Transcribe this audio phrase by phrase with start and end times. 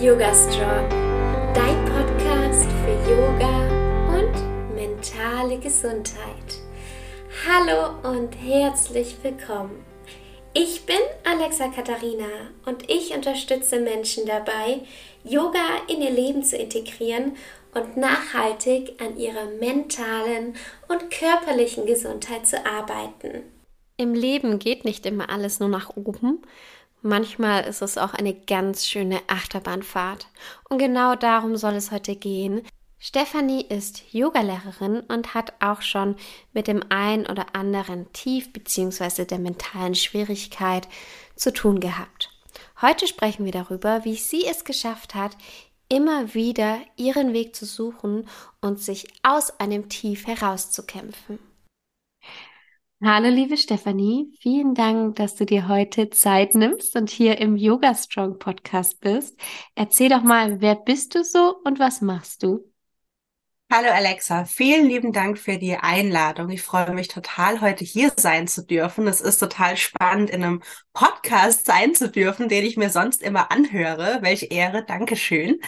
[0.00, 0.88] Yoga Strong,
[1.54, 3.68] dein Podcast für Yoga
[4.16, 6.60] und mentale Gesundheit.
[7.44, 9.84] Hallo und herzlich willkommen.
[10.54, 12.28] Ich bin Alexa Katharina
[12.64, 14.82] und ich unterstütze Menschen dabei,
[15.24, 17.32] Yoga in ihr Leben zu integrieren
[17.74, 20.54] und nachhaltig an ihrer mentalen
[20.86, 23.42] und körperlichen Gesundheit zu arbeiten.
[23.96, 26.42] Im Leben geht nicht immer alles nur nach oben.
[27.02, 30.26] Manchmal ist es auch eine ganz schöne Achterbahnfahrt.
[30.68, 32.62] Und genau darum soll es heute gehen.
[32.98, 36.16] Stefanie ist Yogalehrerin und hat auch schon
[36.52, 39.24] mit dem ein oder anderen Tief bzw.
[39.24, 40.88] der mentalen Schwierigkeit
[41.36, 42.30] zu tun gehabt.
[42.82, 45.36] Heute sprechen wir darüber, wie sie es geschafft hat,
[45.88, 48.28] immer wieder ihren Weg zu suchen
[48.60, 51.38] und sich aus einem Tief herauszukämpfen.
[53.00, 57.94] Hallo liebe Stefanie, vielen Dank, dass du dir heute Zeit nimmst und hier im Yoga
[57.94, 59.38] Strong Podcast bist.
[59.76, 62.72] Erzähl doch mal, wer bist du so und was machst du?
[63.70, 66.50] Hallo Alexa, vielen lieben Dank für die Einladung.
[66.50, 69.06] Ich freue mich total, heute hier sein zu dürfen.
[69.06, 70.62] Es ist total spannend, in einem
[70.92, 74.18] Podcast sein zu dürfen, den ich mir sonst immer anhöre.
[74.22, 75.60] Welche Ehre, Dankeschön.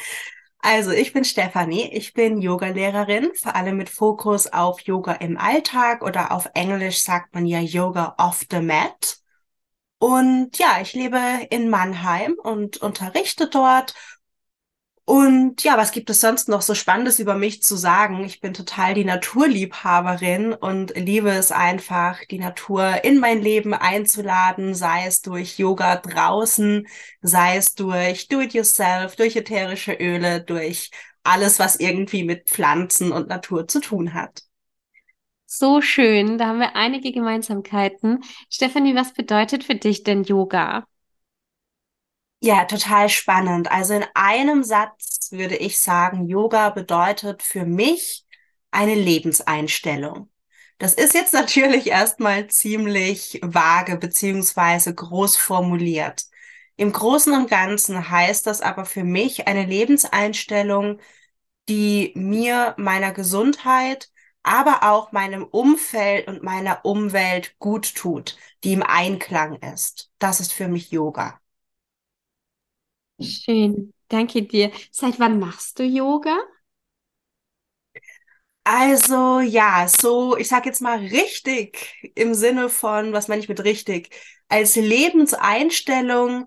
[0.62, 6.02] Also, ich bin Stefanie, ich bin Yogalehrerin, vor allem mit Fokus auf Yoga im Alltag
[6.02, 9.18] oder auf Englisch sagt man ja Yoga off the mat.
[9.98, 11.18] Und ja, ich lebe
[11.50, 13.94] in Mannheim und unterrichte dort
[15.10, 18.22] und ja, was gibt es sonst noch so Spannendes über mich zu sagen?
[18.22, 24.72] Ich bin total die Naturliebhaberin und liebe es einfach, die Natur in mein Leben einzuladen,
[24.72, 26.86] sei es durch Yoga draußen,
[27.22, 30.92] sei es durch Do-it-yourself, durch ätherische Öle, durch
[31.24, 34.44] alles, was irgendwie mit Pflanzen und Natur zu tun hat.
[35.44, 38.20] So schön, da haben wir einige Gemeinsamkeiten.
[38.48, 40.86] Stefanie, was bedeutet für dich denn Yoga?
[42.42, 43.70] Ja, total spannend.
[43.70, 48.24] Also in einem Satz würde ich sagen, Yoga bedeutet für mich
[48.70, 50.30] eine Lebenseinstellung.
[50.78, 56.24] Das ist jetzt natürlich erstmal ziemlich vage beziehungsweise groß formuliert.
[56.76, 60.98] Im Großen und Ganzen heißt das aber für mich eine Lebenseinstellung,
[61.68, 64.10] die mir, meiner Gesundheit,
[64.44, 70.12] aber auch meinem Umfeld und meiner Umwelt gut tut, die im Einklang ist.
[70.20, 71.39] Das ist für mich Yoga.
[73.22, 74.70] Schön, danke dir.
[74.90, 76.36] Seit wann machst du Yoga?
[78.64, 83.64] Also ja, so, ich sag jetzt mal richtig im Sinne von, was meine ich mit
[83.64, 84.10] richtig,
[84.48, 86.46] als Lebenseinstellung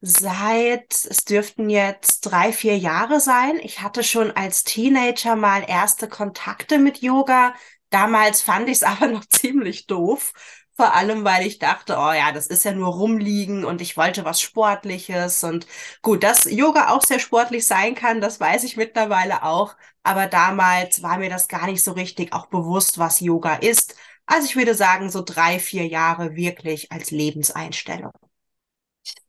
[0.00, 3.58] seit, es dürften jetzt drei, vier Jahre sein.
[3.62, 7.54] Ich hatte schon als Teenager mal erste Kontakte mit Yoga.
[7.90, 10.32] Damals fand ich es aber noch ziemlich doof
[10.78, 14.24] vor allem, weil ich dachte, oh ja, das ist ja nur rumliegen und ich wollte
[14.24, 15.44] was Sportliches.
[15.44, 15.66] Und
[16.02, 19.76] gut, dass Yoga auch sehr sportlich sein kann, das weiß ich mittlerweile auch.
[20.04, 23.96] Aber damals war mir das gar nicht so richtig auch bewusst, was Yoga ist.
[24.26, 28.12] Also ich würde sagen, so drei, vier Jahre wirklich als Lebenseinstellung.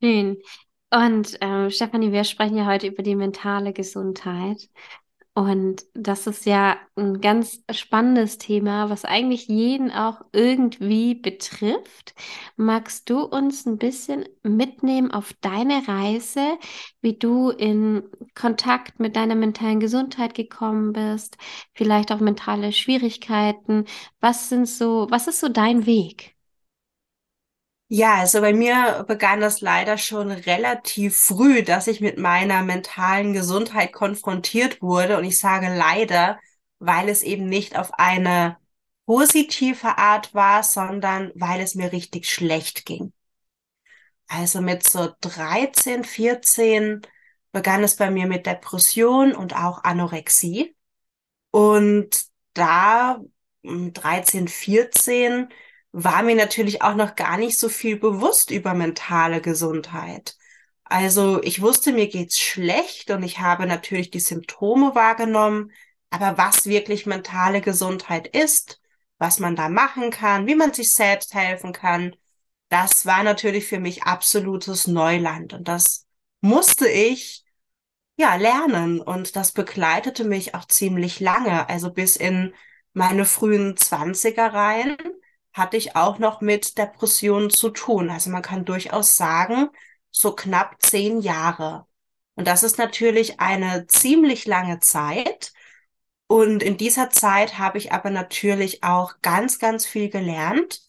[0.02, 0.38] Schön.
[0.92, 4.70] Und äh, Stefanie, wir sprechen ja heute über die mentale Gesundheit.
[5.36, 12.14] Und das ist ja ein ganz spannendes Thema, was eigentlich jeden auch irgendwie betrifft.
[12.58, 16.58] Magst du uns ein bisschen mitnehmen auf deine Reise,
[17.02, 18.04] wie du in
[18.36, 21.38] Kontakt mit deiner mentalen Gesundheit gekommen bist,
[21.74, 23.86] vielleicht auch mentale Schwierigkeiten?
[24.20, 26.36] Was sind so, was ist so dein Weg?
[27.92, 33.34] Ja, also bei mir begann das leider schon relativ früh, dass ich mit meiner mentalen
[33.34, 35.18] Gesundheit konfrontiert wurde.
[35.18, 36.40] Und ich sage leider,
[36.78, 38.58] weil es eben nicht auf eine
[39.08, 43.12] positive Art war, sondern weil es mir richtig schlecht ging.
[44.28, 47.02] Also mit so 13, 14
[47.52, 50.76] begann es bei mir mit Depression und auch Anorexie.
[51.52, 53.22] Und da
[53.64, 55.50] 13, hm, 14
[55.92, 60.38] war mir natürlich auch noch gar nicht so viel bewusst über mentale Gesundheit.
[60.84, 65.72] Also ich wusste, mir geht's schlecht und ich habe natürlich die Symptome wahrgenommen,
[66.10, 68.82] aber was wirklich mentale Gesundheit ist,
[69.20, 72.16] was man da machen kann, wie man sich selbst helfen kann,
[72.70, 75.54] das war natürlich für mich absolutes Neuland.
[75.54, 76.08] Und das
[76.42, 77.44] musste ich
[78.18, 79.02] ja lernen.
[79.02, 82.54] Und das begleitete mich auch ziemlich lange, also bis in
[82.94, 84.98] meine frühen Zwanziger rein
[85.54, 88.10] hatte ich auch noch mit Depressionen zu tun.
[88.10, 89.70] Also man kann durchaus sagen,
[90.12, 91.86] so knapp zehn Jahre.
[92.36, 95.52] Und das ist natürlich eine ziemlich lange Zeit.
[96.28, 100.82] Und in dieser Zeit habe ich aber natürlich auch ganz, ganz viel gelernt.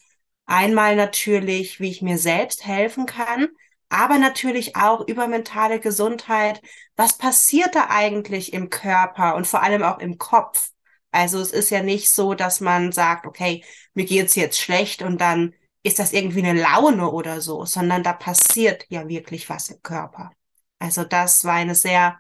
[0.47, 3.49] Einmal natürlich, wie ich mir selbst helfen kann,
[3.89, 6.61] aber natürlich auch über mentale Gesundheit.
[6.97, 10.71] Was passiert da eigentlich im Körper und vor allem auch im Kopf?
[11.13, 13.65] Also es ist ja nicht so, dass man sagt, okay,
[13.95, 18.13] mir geht's jetzt schlecht und dann ist das irgendwie eine Laune oder so, sondern da
[18.13, 20.31] passiert ja wirklich was im Körper.
[20.79, 22.19] Also das war eine sehr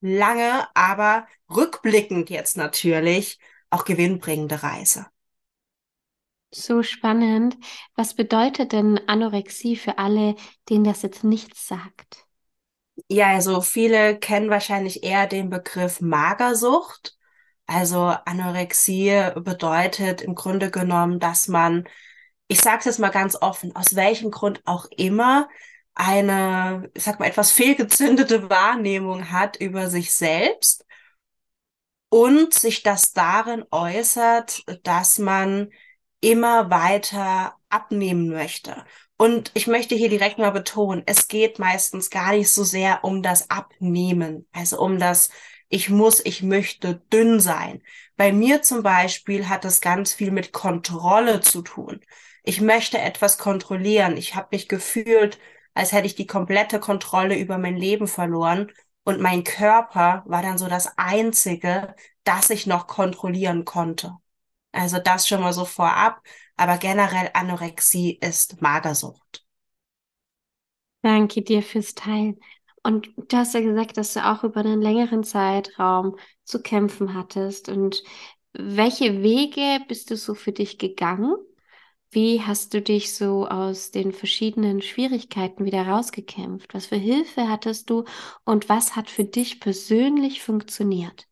[0.00, 3.38] lange, aber rückblickend jetzt natürlich
[3.70, 5.06] auch gewinnbringende Reise.
[6.54, 7.58] So spannend.
[7.94, 10.34] Was bedeutet denn Anorexie für alle,
[10.70, 12.26] denen das jetzt nichts sagt?
[13.08, 17.16] Ja, also viele kennen wahrscheinlich eher den Begriff Magersucht.
[17.66, 21.88] Also Anorexie bedeutet im Grunde genommen, dass man,
[22.48, 25.48] ich sage es jetzt mal ganz offen, aus welchem Grund auch immer,
[25.94, 30.84] eine, ich sag mal, etwas fehlgezündete Wahrnehmung hat über sich selbst
[32.08, 35.70] und sich das darin äußert, dass man
[36.20, 38.84] immer weiter abnehmen möchte.
[39.16, 43.22] Und ich möchte hier direkt mal betonen, es geht meistens gar nicht so sehr um
[43.22, 45.30] das Abnehmen, also um das
[45.72, 47.82] ich muss, ich möchte dünn sein.
[48.16, 52.00] Bei mir zum Beispiel hat das ganz viel mit Kontrolle zu tun.
[52.44, 54.16] Ich möchte etwas kontrollieren.
[54.18, 55.38] Ich habe mich gefühlt,
[55.74, 58.70] als hätte ich die komplette Kontrolle über mein Leben verloren
[59.04, 61.94] und mein Körper war dann so das Einzige,
[62.24, 64.12] das ich noch kontrollieren konnte.
[64.72, 66.20] Also das schon mal so vorab.
[66.56, 69.44] Aber generell Anorexie ist Magersucht.
[71.02, 72.38] Danke dir fürs Teilen.
[72.82, 77.68] Und du hast ja gesagt, dass du auch über einen längeren Zeitraum zu kämpfen hattest.
[77.68, 78.02] Und
[78.52, 81.34] welche Wege bist du so für dich gegangen?
[82.12, 86.74] Wie hast du dich so aus den verschiedenen Schwierigkeiten wieder rausgekämpft?
[86.74, 88.04] Was für Hilfe hattest du
[88.44, 91.28] und was hat für dich persönlich funktioniert?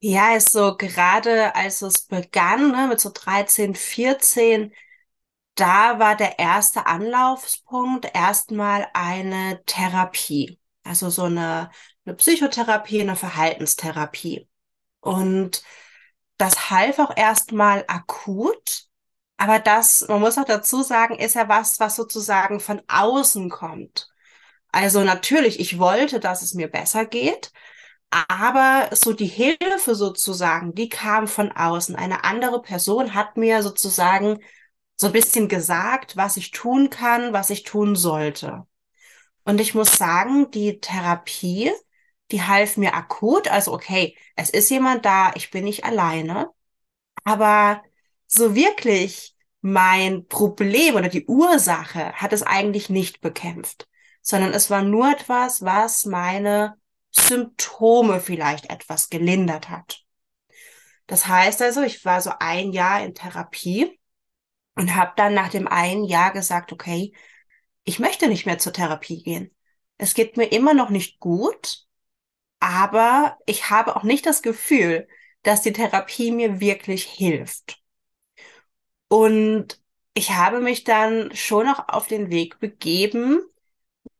[0.00, 4.72] Ja, also gerade als es begann, ne, mit so 13, 14,
[5.56, 10.60] da war der erste Anlaufspunkt erstmal eine Therapie.
[10.84, 11.70] Also so eine,
[12.04, 14.48] eine Psychotherapie, eine Verhaltenstherapie.
[15.00, 15.62] Und
[16.38, 18.84] das half auch erstmal akut.
[19.38, 24.08] Aber das, man muss auch dazu sagen, ist ja was, was sozusagen von außen kommt.
[24.72, 27.50] Also natürlich, ich wollte, dass es mir besser geht,
[28.10, 31.96] aber so die Hilfe sozusagen, die kam von außen.
[31.96, 34.38] Eine andere Person hat mir sozusagen
[34.96, 38.66] so ein bisschen gesagt, was ich tun kann, was ich tun sollte.
[39.44, 41.70] Und ich muss sagen, die Therapie,
[42.30, 43.48] die half mir akut.
[43.48, 46.50] Also okay, es ist jemand da, ich bin nicht alleine.
[47.24, 47.82] Aber
[48.26, 53.88] so wirklich mein Problem oder die Ursache hat es eigentlich nicht bekämpft,
[54.22, 56.76] sondern es war nur etwas, was meine
[57.10, 60.02] Symptome vielleicht etwas gelindert hat.
[61.06, 63.98] Das heißt also, ich war so ein Jahr in Therapie
[64.76, 67.12] und habe dann nach dem einen Jahr gesagt, okay,
[67.84, 69.54] ich möchte nicht mehr zur Therapie gehen.
[69.98, 71.86] Es geht mir immer noch nicht gut,
[72.60, 75.08] aber ich habe auch nicht das Gefühl,
[75.42, 77.80] dass die Therapie mir wirklich hilft.
[79.08, 79.80] Und
[80.14, 83.40] ich habe mich dann schon noch auf den Weg begeben,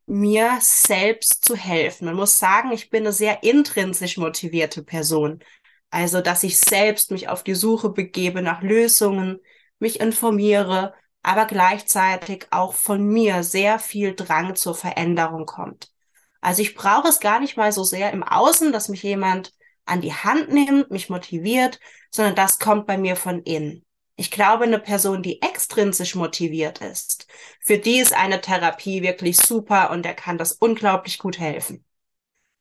[0.05, 2.05] mir selbst zu helfen.
[2.05, 5.43] Man muss sagen, ich bin eine sehr intrinsisch motivierte Person.
[5.89, 9.39] Also, dass ich selbst mich auf die Suche begebe nach Lösungen,
[9.79, 10.93] mich informiere,
[11.23, 15.91] aber gleichzeitig auch von mir sehr viel Drang zur Veränderung kommt.
[16.41, 19.53] Also ich brauche es gar nicht mal so sehr im Außen, dass mich jemand
[19.85, 21.79] an die Hand nimmt, mich motiviert,
[22.11, 23.85] sondern das kommt bei mir von innen.
[24.15, 27.27] Ich glaube, eine Person, die extrinsisch motiviert ist,
[27.61, 31.85] für die ist eine Therapie wirklich super und der kann das unglaublich gut helfen.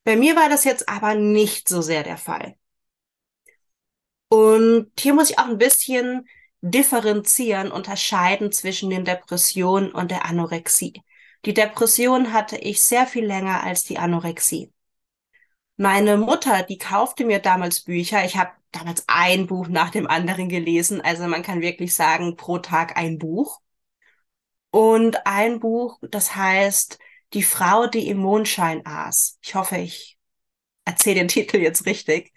[0.04, 2.56] Bei mir war das jetzt aber nicht so sehr der Fall.
[4.28, 6.28] Und hier muss ich auch ein bisschen
[6.70, 11.02] differenzieren, unterscheiden zwischen den Depressionen und der Anorexie.
[11.44, 14.73] Die Depression hatte ich sehr viel länger als die Anorexie.
[15.78, 18.25] Meine Mutter, die kaufte mir damals Bücher.
[18.26, 21.00] Ich habe damals ein Buch nach dem anderen gelesen.
[21.00, 23.61] Also man kann wirklich sagen, pro Tag ein Buch.
[24.70, 26.99] Und ein Buch, das heißt
[27.32, 29.38] Die Frau, die im Mondschein aß.
[29.42, 30.16] Ich hoffe, ich
[30.85, 32.32] erzähle den Titel jetzt richtig.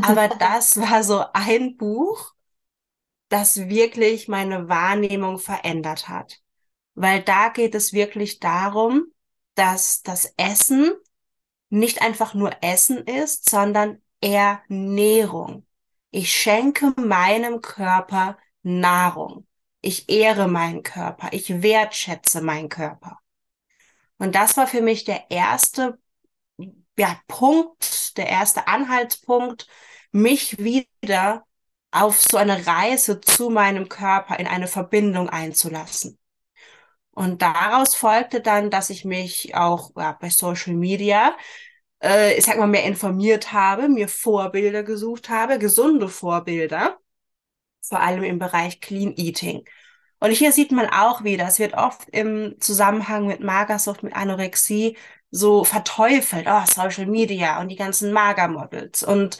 [0.00, 2.34] Aber das war so ein Buch,
[3.28, 6.40] das wirklich meine Wahrnehmung verändert hat.
[6.94, 9.06] Weil da geht es wirklich darum,
[9.54, 10.92] dass das Essen
[11.70, 15.66] nicht einfach nur Essen ist, sondern Ernährung.
[16.10, 19.46] Ich schenke meinem Körper Nahrung.
[19.80, 21.28] Ich ehre meinen Körper.
[21.32, 23.18] Ich wertschätze meinen Körper.
[24.18, 25.98] Und das war für mich der erste
[26.98, 29.68] ja, Punkt, der erste Anhaltspunkt,
[30.10, 31.46] mich wieder
[31.90, 36.18] auf so eine Reise zu meinem Körper in eine Verbindung einzulassen.
[37.12, 41.36] Und daraus folgte dann, dass ich mich auch ja, bei Social Media,
[42.02, 46.98] äh, ich sag mal, mehr informiert habe, mir Vorbilder gesucht habe, gesunde Vorbilder,
[47.82, 49.64] vor allem im Bereich Clean Eating.
[50.20, 54.96] Und hier sieht man auch wieder, es wird oft im Zusammenhang mit Magersucht, mit Anorexie
[55.30, 59.02] so verteufelt, oh, Social Media und die ganzen Magermodels.
[59.02, 59.38] Und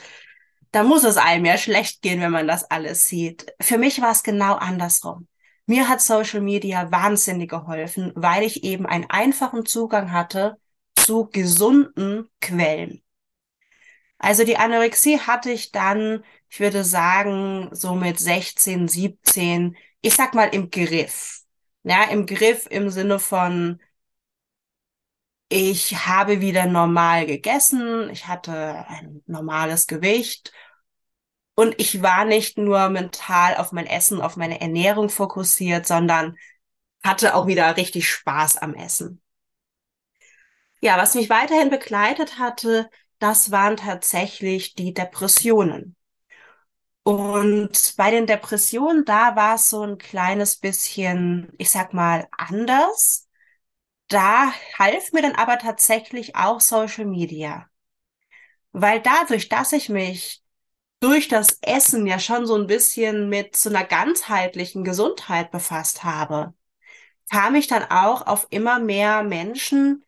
[0.72, 3.52] da muss es einem ja schlecht gehen, wenn man das alles sieht.
[3.60, 5.28] Für mich war es genau andersrum.
[5.66, 10.58] Mir hat Social Media wahnsinnig geholfen, weil ich eben einen einfachen Zugang hatte
[10.96, 13.02] zu gesunden Quellen.
[14.18, 20.34] Also die Anorexie hatte ich dann, ich würde sagen, so mit 16, 17, ich sag
[20.34, 21.42] mal im Griff.
[21.84, 23.80] Ja, im Griff im Sinne von,
[25.48, 30.52] ich habe wieder normal gegessen, ich hatte ein normales Gewicht
[31.54, 36.36] und ich war nicht nur mental auf mein Essen, auf meine Ernährung fokussiert, sondern
[37.02, 39.22] hatte auch wieder richtig Spaß am Essen.
[40.80, 42.88] Ja, was mich weiterhin begleitet hatte,
[43.18, 45.96] das waren tatsächlich die Depressionen.
[47.02, 53.27] Und bei den Depressionen, da war es so ein kleines bisschen, ich sag mal, anders
[54.08, 57.68] da half mir dann aber tatsächlich auch Social Media.
[58.72, 60.42] Weil dadurch, dass ich mich
[61.00, 66.54] durch das Essen ja schon so ein bisschen mit so einer ganzheitlichen Gesundheit befasst habe,
[67.30, 70.04] kam ich dann auch auf immer mehr Menschen,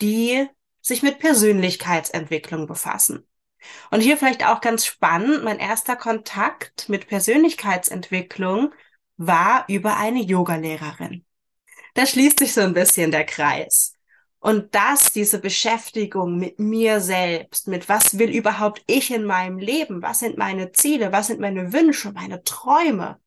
[0.00, 0.48] die
[0.80, 3.26] sich mit Persönlichkeitsentwicklung befassen.
[3.90, 8.72] Und hier vielleicht auch ganz spannend, mein erster Kontakt mit Persönlichkeitsentwicklung
[9.16, 11.24] war über eine Yogalehrerin
[11.94, 13.94] da schließt sich so ein bisschen der Kreis.
[14.40, 20.00] Und das, diese Beschäftigung mit mir selbst, mit was will überhaupt ich in meinem Leben,
[20.02, 23.20] was sind meine Ziele, was sind meine Wünsche, meine Träume,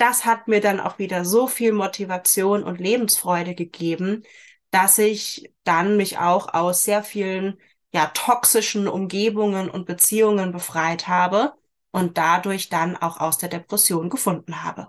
[0.00, 4.24] das hat mir dann auch wieder so viel Motivation und Lebensfreude gegeben,
[4.70, 7.60] dass ich dann mich auch aus sehr vielen
[7.92, 11.52] ja toxischen Umgebungen und Beziehungen befreit habe
[11.90, 14.88] und dadurch dann auch aus der Depression gefunden habe.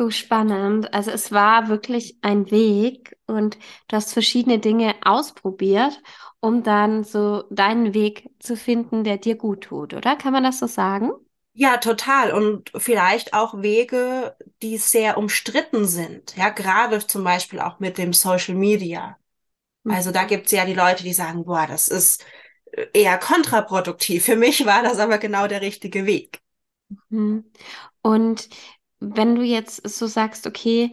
[0.00, 0.94] So spannend.
[0.94, 6.00] Also es war wirklich ein Weg und du hast verschiedene Dinge ausprobiert,
[6.40, 10.16] um dann so deinen Weg zu finden, der dir gut tut, oder?
[10.16, 11.10] Kann man das so sagen?
[11.52, 12.32] Ja, total.
[12.32, 16.34] Und vielleicht auch Wege, die sehr umstritten sind.
[16.34, 19.18] Ja, gerade zum Beispiel auch mit dem Social Media.
[19.84, 20.28] Also da mhm.
[20.28, 22.24] gibt es ja die Leute, die sagen, boah, das ist
[22.94, 24.24] eher kontraproduktiv.
[24.24, 26.40] Für mich war das aber genau der richtige Weg.
[27.10, 27.44] Mhm.
[28.00, 28.48] Und
[29.00, 30.92] wenn du jetzt so sagst, okay,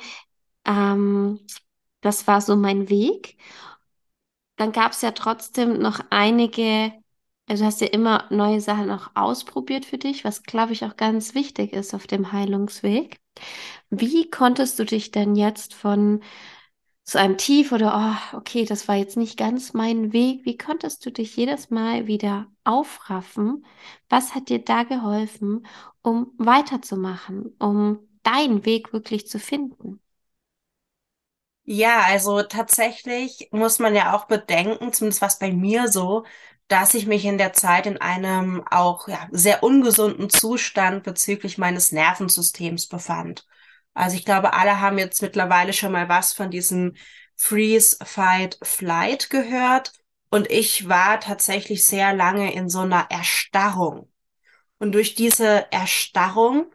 [0.65, 1.39] ähm,
[2.01, 3.37] das war so mein Weg,
[4.55, 6.91] dann gab es ja trotzdem noch einige,
[7.47, 11.35] also hast ja immer neue Sachen auch ausprobiert für dich, was glaube ich auch ganz
[11.35, 13.19] wichtig ist auf dem Heilungsweg.
[13.89, 16.23] Wie konntest du dich denn jetzt von
[17.05, 20.45] zu einem Tief oder, oh, okay, das war jetzt nicht ganz mein Weg.
[20.45, 23.65] Wie konntest du dich jedes Mal wieder aufraffen?
[24.09, 25.65] Was hat dir da geholfen,
[26.07, 29.99] um weiterzumachen, um deinen Weg wirklich zu finden?
[31.69, 36.25] Ja, also tatsächlich muss man ja auch bedenken, zumindest was bei mir so,
[36.69, 41.91] dass ich mich in der Zeit in einem auch ja, sehr ungesunden Zustand bezüglich meines
[41.91, 43.45] Nervensystems befand.
[43.93, 46.95] Also ich glaube, alle haben jetzt mittlerweile schon mal was von diesem
[47.35, 49.91] Freeze, Fight, Flight gehört.
[50.29, 54.09] Und ich war tatsächlich sehr lange in so einer Erstarrung.
[54.79, 56.71] Und durch diese Erstarrung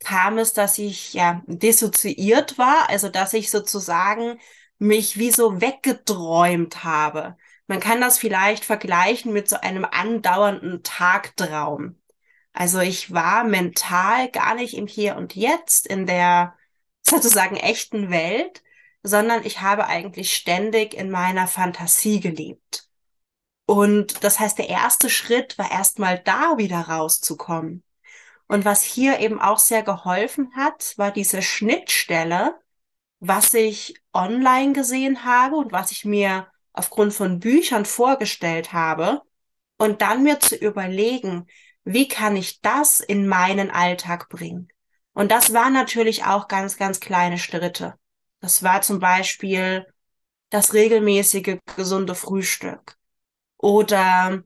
[0.00, 4.38] kam es, dass ich ja dissoziiert war, also dass ich sozusagen
[4.78, 7.36] mich wie so weggeträumt habe.
[7.66, 12.00] Man kann das vielleicht vergleichen mit so einem andauernden Tagtraum.
[12.52, 16.56] Also ich war mental gar nicht im Hier und Jetzt in der
[17.02, 18.62] sozusagen echten Welt,
[19.02, 22.81] sondern ich habe eigentlich ständig in meiner Fantasie gelebt.
[23.66, 27.82] Und das heißt, der erste Schritt war erstmal da wieder rauszukommen.
[28.48, 32.58] Und was hier eben auch sehr geholfen hat, war diese Schnittstelle,
[33.20, 39.22] was ich online gesehen habe und was ich mir aufgrund von Büchern vorgestellt habe
[39.78, 41.46] und dann mir zu überlegen,
[41.84, 44.68] wie kann ich das in meinen Alltag bringen?
[45.14, 47.94] Und das waren natürlich auch ganz, ganz kleine Schritte.
[48.40, 49.86] Das war zum Beispiel
[50.50, 52.96] das regelmäßige gesunde Frühstück
[53.62, 54.44] oder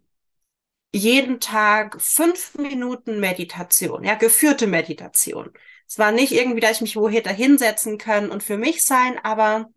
[0.94, 5.50] jeden Tag fünf Minuten Meditation, ja, geführte Meditation.
[5.88, 9.18] Es war nicht irgendwie, dass ich mich wo hätte hinsetzen können und für mich sein,
[9.25, 9.70] aber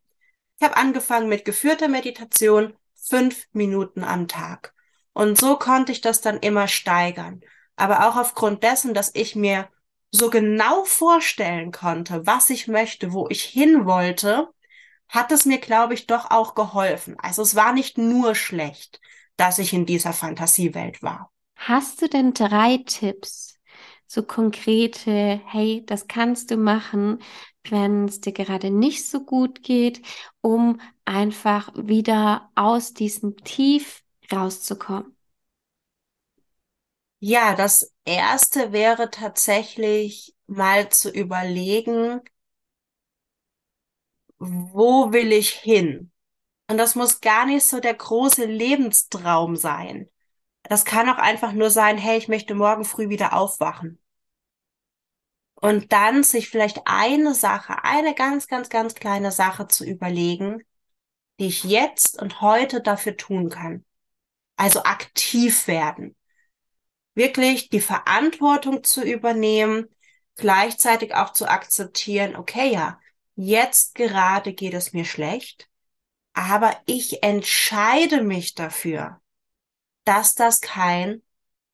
[0.59, 4.73] ich habe angefangen mit geführter Meditation fünf Minuten am Tag.
[5.13, 7.41] Und so konnte ich das dann immer steigern.
[7.75, 9.69] Aber auch aufgrund dessen, dass ich mir
[10.11, 14.49] so genau vorstellen konnte, was ich möchte, wo ich hin wollte,
[15.07, 17.17] hat es mir, glaube ich, doch auch geholfen.
[17.19, 18.99] Also es war nicht nur schlecht,
[19.39, 21.31] dass ich in dieser Fantasiewelt war.
[21.55, 23.55] Hast du denn drei Tipps,
[24.07, 27.19] so konkrete, hey, das kannst du machen,
[27.69, 30.01] wenn es dir gerade nicht so gut geht,
[30.41, 35.15] um einfach wieder aus diesem Tief rauszukommen?
[37.21, 42.21] Ja, das erste wäre tatsächlich mal zu überlegen,
[44.39, 46.11] wo will ich hin?
[46.69, 50.07] Und das muss gar nicht so der große Lebenstraum sein.
[50.61, 53.99] Das kann auch einfach nur sein, hey, ich möchte morgen früh wieder aufwachen.
[55.55, 60.61] Und dann sich vielleicht eine Sache, eine ganz, ganz, ganz kleine Sache zu überlegen,
[61.39, 63.83] die ich jetzt und heute dafür tun kann.
[64.55, 66.15] Also aktiv werden.
[67.15, 69.87] Wirklich die Verantwortung zu übernehmen,
[70.35, 72.99] gleichzeitig auch zu akzeptieren, okay, ja,
[73.33, 75.68] jetzt gerade geht es mir schlecht,
[76.33, 79.21] aber ich entscheide mich dafür,
[80.05, 81.21] dass das kein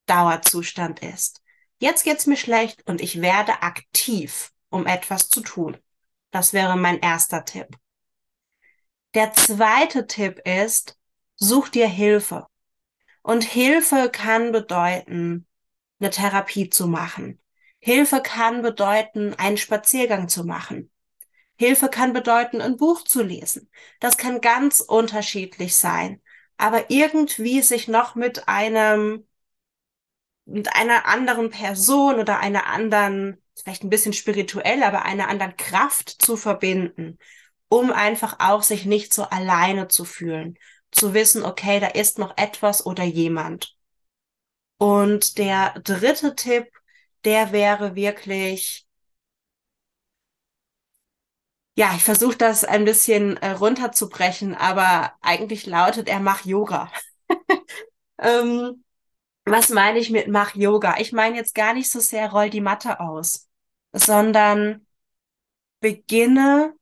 [0.05, 1.41] Dauerzustand ist.
[1.77, 5.77] Jetzt geht's mir schlecht und ich werde aktiv, um etwas zu tun.
[6.31, 7.77] Das wäre mein erster Tipp.
[9.13, 10.97] Der zweite Tipp ist,
[11.35, 12.47] such dir Hilfe.
[13.21, 15.47] Und Hilfe kann bedeuten,
[15.99, 17.41] eine Therapie zu machen.
[17.79, 20.91] Hilfe kann bedeuten, einen Spaziergang zu machen.
[21.57, 23.69] Hilfe kann bedeuten, ein Buch zu lesen.
[23.99, 26.21] Das kann ganz unterschiedlich sein.
[26.57, 29.25] Aber irgendwie sich noch mit einem,
[30.45, 36.09] mit einer anderen Person oder einer anderen, vielleicht ein bisschen spirituell, aber einer anderen Kraft
[36.09, 37.17] zu verbinden,
[37.67, 40.57] um einfach auch sich nicht so alleine zu fühlen,
[40.91, 43.75] zu wissen, okay, da ist noch etwas oder jemand.
[44.77, 46.67] Und der dritte Tipp,
[47.23, 48.84] der wäre wirklich,
[51.75, 56.91] ja, ich versuche das ein bisschen äh, runterzubrechen, aber eigentlich lautet er, mach Yoga.
[58.19, 58.83] ähm,
[59.45, 60.97] was meine ich mit mach Yoga?
[60.99, 63.49] Ich meine jetzt gar nicht so sehr roll die Matte aus,
[63.93, 64.85] sondern
[65.81, 66.73] beginne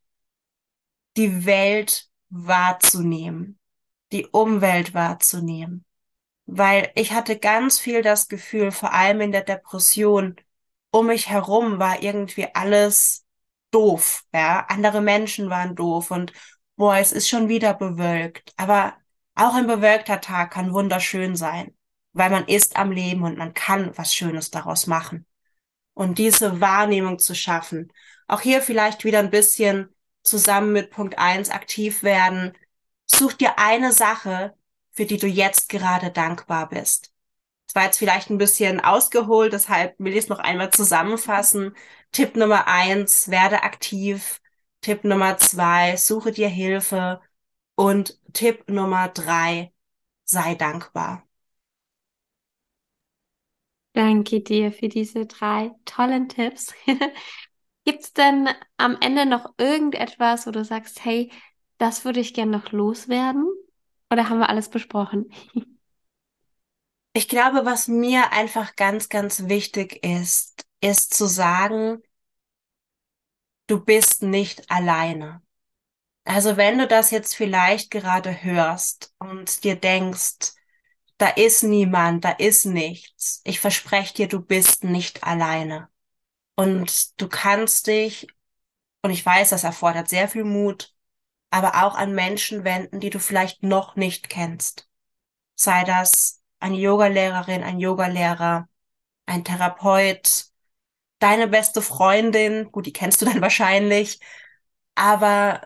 [1.17, 3.59] die Welt wahrzunehmen,
[4.11, 5.85] die Umwelt wahrzunehmen.
[6.45, 10.35] Weil ich hatte ganz viel das Gefühl, vor allem in der Depression,
[10.91, 13.22] um mich herum war irgendwie alles
[13.73, 14.65] doof, ja.
[14.69, 16.33] Andere Menschen waren doof und
[16.75, 18.53] boah, es ist schon wieder bewölkt.
[18.57, 18.95] Aber
[19.35, 21.75] auch ein bewölkter Tag kann wunderschön sein,
[22.13, 25.25] weil man ist am Leben und man kann was Schönes daraus machen.
[25.93, 27.91] Und diese Wahrnehmung zu schaffen.
[28.27, 29.89] Auch hier vielleicht wieder ein bisschen
[30.23, 32.53] zusammen mit Punkt eins aktiv werden.
[33.05, 34.55] Such dir eine Sache,
[34.91, 37.12] für die du jetzt gerade dankbar bist.
[37.67, 41.75] Das war jetzt vielleicht ein bisschen ausgeholt, deshalb will ich es noch einmal zusammenfassen.
[42.11, 44.41] Tipp Nummer eins, werde aktiv.
[44.81, 47.21] Tipp Nummer zwei, suche dir Hilfe.
[47.75, 49.73] Und Tipp Nummer drei,
[50.25, 51.25] sei dankbar.
[53.93, 56.73] Danke dir für diese drei tollen Tipps.
[57.85, 61.31] Gibt's denn am Ende noch irgendetwas, wo du sagst, hey,
[61.77, 63.47] das würde ich gerne noch loswerden?
[64.11, 65.31] Oder haben wir alles besprochen?
[67.13, 72.01] Ich glaube, was mir einfach ganz, ganz wichtig ist, ist zu sagen,
[73.67, 75.41] du bist nicht alleine.
[76.25, 80.53] Also wenn du das jetzt vielleicht gerade hörst und dir denkst,
[81.17, 85.89] da ist niemand, da ist nichts, ich verspreche dir, du bist nicht alleine.
[86.55, 88.27] Und du kannst dich,
[89.03, 90.93] und ich weiß, das erfordert sehr viel Mut,
[91.51, 94.89] aber auch an Menschen wenden, die du vielleicht noch nicht kennst.
[95.55, 98.67] Sei das eine Yogalehrerin, ein Yogalehrer,
[99.27, 100.45] ein Therapeut,
[101.19, 104.19] deine beste Freundin, gut, die kennst du dann wahrscheinlich,
[104.95, 105.61] aber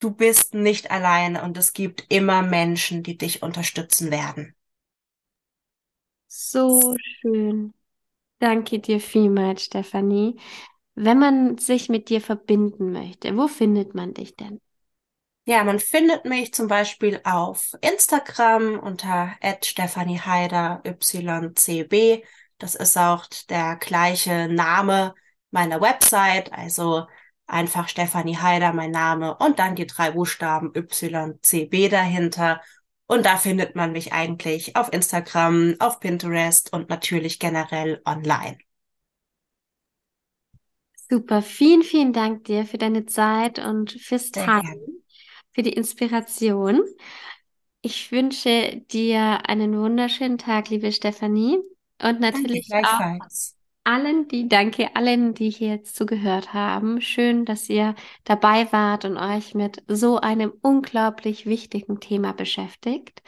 [0.00, 4.54] du bist nicht alleine und es gibt immer Menschen, die dich unterstützen werden.
[6.28, 7.74] So schön.
[8.40, 10.38] Danke dir vielmals, Stefanie.
[10.96, 14.60] Wenn man sich mit dir verbinden möchte, wo findet man dich denn?
[15.48, 22.24] Ja, man findet mich zum Beispiel auf Instagram unter @stephanieheider ycb.
[22.58, 25.14] Das ist auch der gleiche Name
[25.52, 27.06] meiner Website, also
[27.46, 32.60] einfach Stefanie Heider, mein Name und dann die drei Buchstaben YCB dahinter.
[33.06, 38.58] Und da findet man mich eigentlich auf Instagram, auf Pinterest und natürlich generell online.
[41.08, 44.95] Super, vielen, vielen Dank dir für deine Zeit und fürs Teilen
[45.56, 46.82] für die Inspiration.
[47.80, 51.58] Ich wünsche dir einen wunderschönen Tag, liebe Stefanie.
[52.02, 53.00] Und natürlich auch
[53.84, 57.00] allen, die, danke allen, die hier jetzt zugehört haben.
[57.00, 63.22] Schön, dass ihr dabei wart und euch mit so einem unglaublich wichtigen Thema beschäftigt.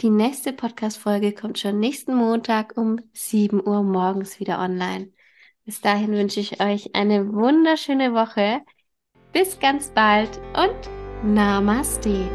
[0.00, 5.12] Die nächste Podcast-Folge kommt schon nächsten Montag um 7 Uhr morgens wieder online.
[5.66, 8.62] Bis dahin wünsche ich euch eine wunderschöne Woche.
[9.34, 12.28] Bis ganz bald und Namaste.